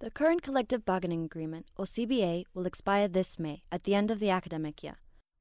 The 0.00 0.10
current 0.10 0.40
collective 0.40 0.86
bargaining 0.86 1.26
agreement, 1.26 1.66
or 1.76 1.84
CBA, 1.84 2.44
will 2.54 2.64
expire 2.64 3.06
this 3.06 3.38
May 3.38 3.64
at 3.70 3.82
the 3.82 3.94
end 3.94 4.10
of 4.10 4.18
the 4.18 4.30
academic 4.30 4.82
year. 4.82 4.96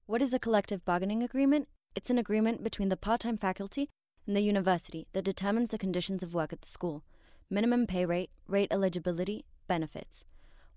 What 0.05 0.21
is 0.21 0.33
a 0.33 0.39
collective 0.39 0.83
bargaining 0.83 1.23
agreement? 1.23 1.69
It's 1.95 2.09
an 2.09 2.17
agreement 2.17 2.61
between 2.61 2.89
the 2.89 2.97
part 2.97 3.21
time 3.21 3.37
faculty 3.37 3.87
and 4.27 4.35
the 4.35 4.41
university 4.41 5.07
that 5.13 5.23
determines 5.23 5.69
the 5.69 5.77
conditions 5.77 6.23
of 6.23 6.33
work 6.33 6.51
at 6.51 6.59
the 6.59 6.67
school 6.67 7.05
minimum 7.49 7.87
pay 7.87 8.05
rate, 8.05 8.31
rate 8.47 8.67
eligibility, 8.69 9.45
benefits. 9.69 10.25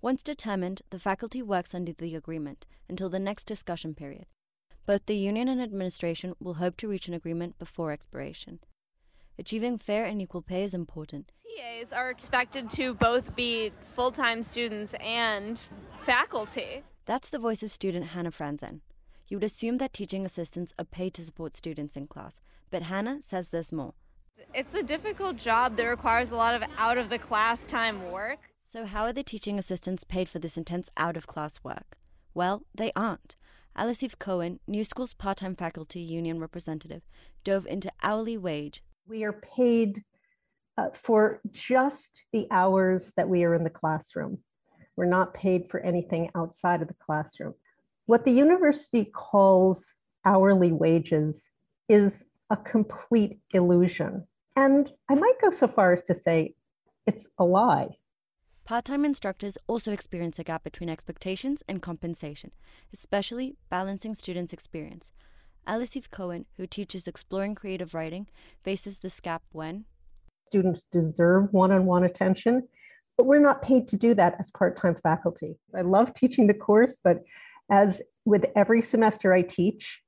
Once 0.00 0.22
determined, 0.22 0.82
the 0.90 0.98
faculty 1.00 1.42
works 1.42 1.74
under 1.74 1.92
the 1.92 2.14
agreement 2.14 2.66
until 2.88 3.08
the 3.08 3.18
next 3.18 3.48
discussion 3.48 3.94
period. 3.94 4.26
Both 4.86 5.06
the 5.06 5.16
union 5.16 5.48
and 5.48 5.60
administration 5.60 6.34
will 6.38 6.54
hope 6.54 6.76
to 6.76 6.88
reach 6.88 7.08
an 7.08 7.14
agreement 7.14 7.58
before 7.58 7.90
expiration. 7.90 8.60
Achieving 9.38 9.78
fair 9.78 10.04
and 10.04 10.20
equal 10.20 10.42
pay 10.42 10.62
is 10.62 10.74
important. 10.74 11.32
TAs 11.56 11.92
are 11.92 12.10
expected 12.10 12.70
to 12.70 12.94
both 12.94 13.34
be 13.34 13.72
full 13.94 14.12
time 14.12 14.42
students 14.42 14.94
and 15.00 15.60
faculty. 16.04 16.82
That's 17.06 17.30
the 17.30 17.38
voice 17.38 17.62
of 17.62 17.70
student 17.70 18.06
Hannah 18.06 18.30
Franzen. 18.30 18.80
You 19.28 19.36
would 19.38 19.44
assume 19.44 19.78
that 19.78 19.92
teaching 19.92 20.24
assistants 20.26 20.74
are 20.78 20.84
paid 20.84 21.14
to 21.14 21.24
support 21.24 21.56
students 21.56 21.96
in 21.96 22.06
class, 22.06 22.40
but 22.70 22.82
Hannah 22.82 23.22
says 23.22 23.48
there's 23.48 23.72
more. 23.72 23.94
It's 24.54 24.74
a 24.74 24.82
difficult 24.82 25.36
job 25.36 25.76
that 25.76 25.84
requires 25.84 26.30
a 26.30 26.36
lot 26.36 26.54
of 26.54 26.62
out 26.76 26.98
of 26.98 27.08
the 27.08 27.18
class 27.18 27.66
time 27.66 28.10
work. 28.10 28.38
So, 28.64 28.86
how 28.86 29.04
are 29.04 29.12
the 29.12 29.22
teaching 29.22 29.58
assistants 29.58 30.04
paid 30.04 30.28
for 30.28 30.38
this 30.38 30.56
intense 30.56 30.90
out 30.96 31.16
of 31.16 31.26
class 31.26 31.60
work? 31.62 31.96
Well, 32.34 32.62
they 32.74 32.92
aren't. 32.94 33.36
Alice 33.74 34.02
Eve 34.02 34.18
Cohen, 34.18 34.60
New 34.66 34.84
School's 34.84 35.14
part 35.14 35.38
time 35.38 35.54
faculty 35.54 36.00
union 36.00 36.38
representative, 36.38 37.02
dove 37.44 37.66
into 37.66 37.90
hourly 38.02 38.36
wage. 38.36 38.82
We 39.06 39.24
are 39.24 39.32
paid 39.32 40.02
uh, 40.78 40.88
for 40.94 41.40
just 41.50 42.22
the 42.32 42.46
hours 42.50 43.12
that 43.16 43.28
we 43.28 43.44
are 43.44 43.54
in 43.54 43.64
the 43.64 43.70
classroom. 43.70 44.38
We're 44.96 45.06
not 45.06 45.34
paid 45.34 45.68
for 45.68 45.80
anything 45.80 46.30
outside 46.34 46.82
of 46.82 46.88
the 46.88 46.94
classroom. 46.94 47.54
What 48.06 48.24
the 48.24 48.32
university 48.32 49.06
calls 49.06 49.94
hourly 50.24 50.72
wages 50.72 51.50
is 51.88 52.24
a 52.50 52.56
complete 52.56 53.38
illusion. 53.52 54.26
And 54.56 54.90
I 55.08 55.14
might 55.14 55.40
go 55.42 55.50
so 55.50 55.68
far 55.68 55.92
as 55.92 56.02
to 56.04 56.14
say 56.14 56.54
it's 57.06 57.26
a 57.38 57.44
lie. 57.44 57.88
Part 58.64 58.84
time 58.84 59.04
instructors 59.04 59.58
also 59.66 59.92
experience 59.92 60.38
a 60.38 60.44
gap 60.44 60.62
between 60.62 60.88
expectations 60.88 61.62
and 61.66 61.82
compensation, 61.82 62.52
especially 62.92 63.56
balancing 63.68 64.14
students' 64.14 64.52
experience. 64.52 65.10
Alice 65.66 65.96
Eve 65.96 66.10
Cohen, 66.10 66.46
who 66.56 66.66
teaches 66.66 67.06
exploring 67.06 67.54
creative 67.54 67.94
writing, 67.94 68.26
faces 68.62 68.98
this 68.98 69.20
gap 69.20 69.42
when 69.52 69.84
students 70.52 70.84
deserve 70.92 71.50
one 71.52 71.72
on 71.72 71.86
one 71.86 72.04
attention, 72.04 72.62
but 73.16 73.24
we're 73.24 73.40
not 73.40 73.62
paid 73.62 73.88
to 73.88 73.96
do 73.96 74.12
that 74.12 74.36
as 74.38 74.50
part 74.50 74.76
time 74.76 74.94
faculty. 74.94 75.56
I 75.74 75.80
love 75.80 76.12
teaching 76.12 76.46
the 76.46 76.52
course, 76.52 76.98
but 77.02 77.22
as 77.70 78.02
with 78.26 78.44
every 78.54 78.82
semester 78.82 79.32
I 79.32 79.40
teach, 79.40 80.02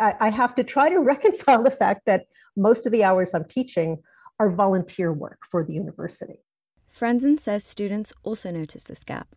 I, 0.00 0.14
I 0.18 0.30
have 0.30 0.54
to 0.54 0.64
try 0.64 0.88
to 0.88 0.98
reconcile 1.12 1.62
the 1.62 1.70
fact 1.70 2.02
that 2.06 2.24
most 2.56 2.86
of 2.86 2.92
the 2.92 3.04
hours 3.04 3.30
I'm 3.34 3.44
teaching 3.44 3.98
are 4.40 4.48
volunteer 4.48 5.12
work 5.12 5.40
for 5.50 5.62
the 5.62 5.74
university. 5.74 6.40
Franzen 6.98 7.38
says 7.38 7.62
students 7.62 8.14
also 8.22 8.50
notice 8.50 8.84
this 8.84 9.04
gap. 9.04 9.28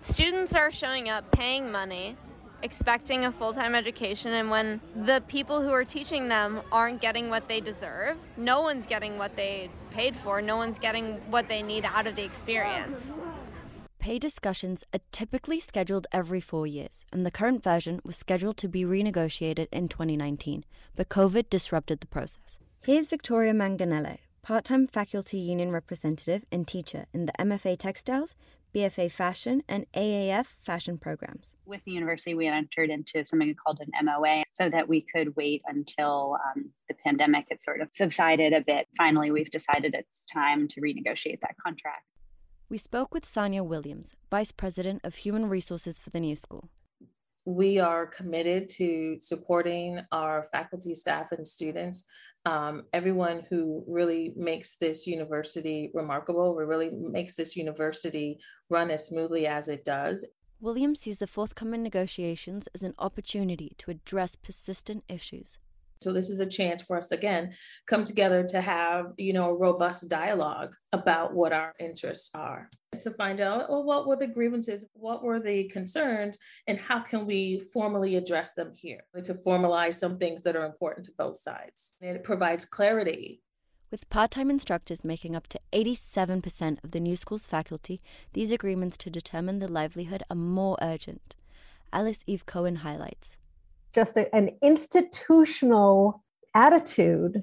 Students 0.00 0.54
are 0.54 0.70
showing 0.70 1.10
up 1.10 1.30
paying 1.30 1.70
money, 1.70 2.16
expecting 2.62 3.24
a 3.24 3.32
full 3.32 3.52
time 3.52 3.74
education, 3.74 4.32
and 4.32 4.50
when 4.50 4.80
the 4.94 5.22
people 5.28 5.62
who 5.62 5.70
are 5.70 5.84
teaching 5.84 6.28
them 6.28 6.60
aren't 6.72 7.00
getting 7.00 7.30
what 7.30 7.48
they 7.48 7.60
deserve, 7.60 8.16
no 8.36 8.60
one's 8.60 8.86
getting 8.86 9.18
what 9.18 9.36
they 9.36 9.70
paid 9.90 10.16
for, 10.16 10.40
no 10.42 10.56
one's 10.56 10.78
getting 10.78 11.14
what 11.30 11.48
they 11.48 11.62
need 11.62 11.84
out 11.84 12.06
of 12.06 12.16
the 12.16 12.24
experience. 12.24 13.16
Pay 13.98 14.18
discussions 14.18 14.84
are 14.94 15.00
typically 15.10 15.58
scheduled 15.58 16.06
every 16.12 16.40
four 16.40 16.66
years, 16.66 17.04
and 17.12 17.26
the 17.26 17.30
current 17.30 17.62
version 17.64 18.00
was 18.04 18.16
scheduled 18.16 18.56
to 18.58 18.68
be 18.68 18.84
renegotiated 18.84 19.66
in 19.72 19.88
2019, 19.88 20.64
but 20.94 21.08
COVID 21.08 21.50
disrupted 21.50 22.00
the 22.00 22.06
process. 22.06 22.58
Here's 22.80 23.08
Victoria 23.08 23.52
Manganello, 23.52 24.18
part 24.40 24.64
time 24.64 24.86
faculty 24.86 25.38
union 25.38 25.72
representative 25.72 26.44
and 26.52 26.66
teacher 26.66 27.06
in 27.12 27.26
the 27.26 27.32
MFA 27.40 27.76
Textiles, 27.76 28.36
BFA 28.78 29.10
Fashion, 29.10 29.62
and 29.68 29.86
AAF 29.92 30.46
Fashion 30.62 30.98
programs. 30.98 31.52
With 31.66 31.80
the 31.84 31.90
university, 31.90 32.34
we 32.34 32.46
entered 32.46 32.90
into 32.90 33.24
something 33.24 33.52
called 33.54 33.80
an 33.80 33.90
MOA 34.04 34.44
so 34.52 34.70
that 34.70 34.88
we 34.88 35.04
could 35.12 35.34
wait 35.34 35.62
until 35.66 36.38
um, 36.54 36.70
the 36.88 36.94
pandemic 37.04 37.46
had 37.48 37.60
sort 37.60 37.80
of 37.80 37.88
subsided 37.90 38.52
a 38.52 38.60
bit. 38.60 38.86
Finally, 38.96 39.32
we've 39.32 39.50
decided 39.50 39.94
it's 39.94 40.24
time 40.26 40.68
to 40.68 40.80
renegotiate 40.80 41.40
that 41.40 41.56
contract. 41.64 42.04
We 42.68 42.78
spoke 42.78 43.12
with 43.12 43.26
Sonia 43.26 43.64
Williams, 43.64 44.14
Vice 44.30 44.52
President 44.52 45.00
of 45.02 45.16
Human 45.16 45.48
Resources 45.48 45.98
for 45.98 46.10
the 46.10 46.20
New 46.20 46.36
School. 46.36 46.68
We 47.48 47.78
are 47.78 48.06
committed 48.06 48.68
to 48.76 49.16
supporting 49.20 50.00
our 50.12 50.44
faculty, 50.52 50.92
staff, 50.92 51.32
and 51.32 51.48
students. 51.48 52.04
Um, 52.44 52.82
everyone 52.92 53.42
who 53.48 53.84
really 53.88 54.34
makes 54.36 54.76
this 54.76 55.06
university 55.06 55.90
remarkable, 55.94 56.52
who 56.52 56.66
really 56.66 56.90
makes 56.90 57.36
this 57.36 57.56
university 57.56 58.38
run 58.68 58.90
as 58.90 59.06
smoothly 59.06 59.46
as 59.46 59.68
it 59.68 59.86
does. 59.86 60.26
Williams 60.60 61.00
sees 61.00 61.20
the 61.20 61.26
forthcoming 61.26 61.82
negotiations 61.82 62.68
as 62.74 62.82
an 62.82 62.92
opportunity 62.98 63.72
to 63.78 63.90
address 63.90 64.36
persistent 64.36 65.02
issues. 65.08 65.56
So 66.00 66.12
this 66.12 66.30
is 66.30 66.40
a 66.40 66.46
chance 66.46 66.82
for 66.82 66.96
us 66.96 67.08
to, 67.08 67.16
again 67.16 67.52
come 67.86 68.04
together 68.04 68.44
to 68.44 68.60
have 68.60 69.06
you 69.16 69.32
know 69.32 69.50
a 69.50 69.56
robust 69.56 70.08
dialogue 70.08 70.74
about 70.92 71.34
what 71.34 71.52
our 71.52 71.74
interests 71.78 72.30
are. 72.34 72.70
To 73.00 73.10
find 73.12 73.40
out 73.40 73.70
well 73.70 73.84
what 73.84 74.06
were 74.06 74.16
the 74.16 74.26
grievances 74.26 74.84
what 74.94 75.22
were 75.22 75.40
the 75.40 75.68
concerns 75.68 76.36
and 76.66 76.78
how 76.78 77.00
can 77.00 77.26
we 77.26 77.60
formally 77.72 78.16
address 78.16 78.54
them 78.54 78.72
here? 78.74 79.04
To 79.22 79.34
formalize 79.34 79.96
some 79.96 80.18
things 80.18 80.42
that 80.42 80.56
are 80.56 80.66
important 80.66 81.06
to 81.06 81.12
both 81.18 81.38
sides. 81.38 81.94
And 82.00 82.16
it 82.16 82.24
provides 82.24 82.64
clarity. 82.64 83.42
With 83.90 84.10
part 84.10 84.30
time 84.32 84.50
instructors 84.50 85.02
making 85.02 85.34
up 85.34 85.46
to 85.48 85.60
87% 85.72 86.84
of 86.84 86.90
the 86.90 87.00
new 87.00 87.16
school's 87.16 87.46
faculty, 87.46 88.02
these 88.34 88.52
agreements 88.52 88.98
to 88.98 89.10
determine 89.10 89.60
the 89.60 89.72
livelihood 89.72 90.22
are 90.28 90.36
more 90.36 90.76
urgent. 90.82 91.36
Alice 91.90 92.22
Eve 92.26 92.44
Cohen 92.44 92.76
highlights 92.76 93.38
just 93.92 94.16
a, 94.16 94.34
an 94.34 94.50
institutional 94.62 96.22
attitude 96.54 97.42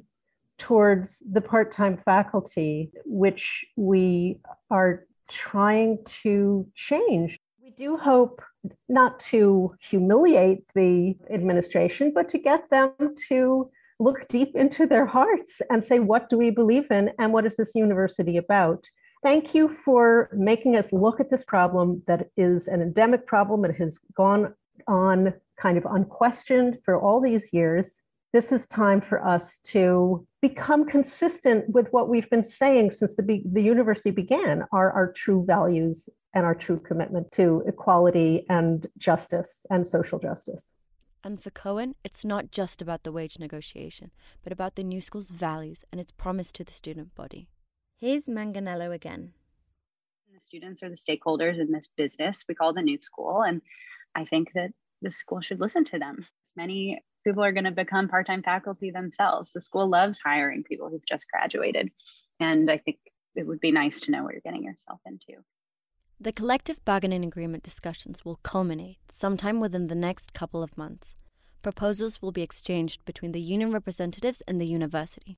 towards 0.58 1.22
the 1.32 1.42
part 1.42 1.72
time 1.72 1.98
faculty, 1.98 2.92
which 3.06 3.66
we 3.76 4.40
are 4.70 5.06
trying 5.30 6.00
to 6.06 6.68
change. 6.76 7.38
We 7.62 7.72
do 7.72 7.98
hope 7.98 8.42
not 8.88 9.20
to 9.20 9.76
humiliate 9.80 10.64
the 10.76 11.18
administration, 11.30 12.12
but 12.14 12.30
to 12.30 12.38
get 12.38 12.70
them 12.70 12.94
to 13.28 13.70
look 14.00 14.28
deep 14.28 14.56
into 14.56 14.86
their 14.86 15.06
hearts 15.06 15.62
and 15.70 15.84
say, 15.84 16.00
what 16.00 16.30
do 16.30 16.38
we 16.38 16.50
believe 16.50 16.92
in 16.92 17.12
and 17.20 17.32
what 17.32 17.46
is 17.46 17.56
this 17.56 17.76
university 17.76 18.38
about? 18.38 18.86
Thank 19.24 19.56
you 19.56 19.70
for 19.70 20.30
making 20.34 20.76
us 20.76 20.92
look 20.92 21.20
at 21.20 21.32
this 21.32 21.44
problem 21.44 22.04
that 22.06 22.30
is 22.38 22.68
an 22.68 22.82
endemic 22.82 23.26
problem. 23.26 23.66
It 23.66 23.76
has 23.78 23.98
gone 24.16 24.54
on 24.88 25.34
kind 25.58 25.78
of 25.78 25.86
unquestioned 25.86 26.78
for 26.84 27.00
all 27.00 27.20
these 27.22 27.52
years. 27.54 28.02
This 28.34 28.52
is 28.52 28.68
time 28.68 29.02
for 29.02 29.26
us 29.26 29.60
to 29.66 30.28
become 30.42 30.86
consistent 30.86 31.70
with 31.70 31.88
what 31.94 32.10
we've 32.10 32.30
been 32.30 32.44
saying 32.44 32.92
since 32.92 33.16
the, 33.16 33.24
be- 33.24 33.44
the 33.46 33.62
university 33.62 34.12
began 34.12 34.64
our, 34.72 34.92
our 34.92 35.12
true 35.14 35.46
values 35.46 36.10
and 36.34 36.46
our 36.46 36.54
true 36.54 36.80
commitment 36.80 37.32
to 37.32 37.64
equality 37.66 38.46
and 38.50 38.88
justice 38.98 39.66
and 39.70 39.88
social 39.88 40.20
justice. 40.20 40.74
And 41.24 41.42
for 41.42 41.50
Cohen, 41.50 41.96
it's 42.04 42.24
not 42.24 42.52
just 42.52 42.82
about 42.82 43.04
the 43.04 43.12
wage 43.12 43.40
negotiation, 43.40 44.12
but 44.44 44.54
about 44.54 44.76
the 44.76 44.84
new 44.84 45.02
school's 45.02 45.32
values 45.32 45.84
and 45.92 46.00
its 46.00 46.12
promise 46.12 46.52
to 46.52 46.64
the 46.64 46.74
student 46.74 47.16
body. 47.16 47.48
Here's 47.98 48.28
Manganello 48.28 48.94
again. 48.94 49.34
The 50.32 50.40
students 50.40 50.84
are 50.84 50.90
the 50.90 50.96
stakeholders 50.96 51.60
in 51.60 51.72
this 51.72 51.88
business 51.88 52.44
we 52.48 52.54
call 52.54 52.74
the 52.74 52.82
new 52.82 53.02
school. 53.02 53.42
And 53.42 53.62
I 54.14 54.26
think 54.26 54.52
that 54.54 54.72
the 55.06 55.12
school 55.12 55.40
should 55.40 55.62
listen 55.62 55.86
to 55.86 56.00
them. 56.00 56.26
Many 56.58 57.02
people 57.24 57.44
are 57.44 57.52
going 57.52 57.66
to 57.66 57.72
become 57.72 58.10
part 58.10 58.26
time 58.26 58.42
faculty 58.42 58.90
themselves. 58.92 59.52
The 59.52 59.62
school 59.62 59.88
loves 59.88 60.20
hiring 60.20 60.64
people 60.64 60.90
who've 60.90 61.06
just 61.06 61.28
graduated. 61.32 61.92
And 62.40 62.70
I 62.70 62.78
think 62.80 62.98
it 63.36 63.46
would 63.48 63.60
be 63.60 63.72
nice 63.72 64.02
to 64.02 64.12
know 64.12 64.24
what 64.24 64.34
you're 64.34 64.42
getting 64.42 64.64
yourself 64.64 65.00
into. 65.06 65.44
The 66.20 66.32
collective 66.32 66.84
bargaining 66.86 67.24
agreement 67.24 67.64
discussions 67.64 68.26
will 68.26 68.38
culminate 68.38 68.98
sometime 69.12 69.60
within 69.60 69.88
the 69.88 69.96
next 69.96 70.34
couple 70.34 70.64
of 70.64 70.78
months. 70.78 71.14
Proposals 71.62 72.22
will 72.22 72.32
be 72.32 72.42
exchanged 72.42 73.06
between 73.06 73.32
the 73.32 73.42
union 73.42 73.72
representatives 73.72 74.42
and 74.48 74.60
the 74.60 74.68
university. 74.68 75.38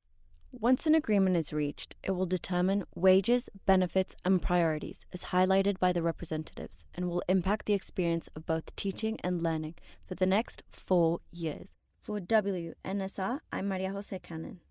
Once 0.60 0.88
an 0.88 0.96
agreement 0.96 1.38
is 1.38 1.54
reached, 1.54 1.96
it 2.02 2.10
will 2.10 2.26
determine 2.26 2.84
wages, 2.96 3.48
benefits, 3.68 4.16
and 4.26 4.42
priorities 4.42 5.02
as 5.14 5.26
highlighted 5.26 5.78
by 5.78 5.94
the 5.94 6.02
representatives 6.02 6.84
and 6.96 7.08
will 7.08 7.22
impact 7.30 7.68
the 7.68 7.76
experience 7.76 8.28
of 8.36 8.44
both 8.48 8.76
teaching 8.76 9.20
and 9.24 9.44
learning 9.44 9.76
for 10.08 10.16
the 10.16 10.26
next 10.26 10.64
four 10.72 11.20
years. 11.32 11.74
For 12.00 12.20
WNSR, 12.20 13.40
I'm 13.52 13.68
Maria 13.68 13.92
Jose 13.92 14.18
Cannon. 14.18 14.62